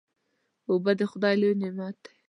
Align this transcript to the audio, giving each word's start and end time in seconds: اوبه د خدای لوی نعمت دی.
اوبه 0.69 0.91
د 0.99 1.01
خدای 1.11 1.35
لوی 1.41 1.55
نعمت 1.61 1.95
دی. 2.03 2.13